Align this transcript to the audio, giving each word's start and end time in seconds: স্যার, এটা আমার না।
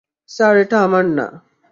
স্যার, 0.29 0.53
এটা 0.57 0.77
আমার 0.83 1.05
না। 1.17 1.27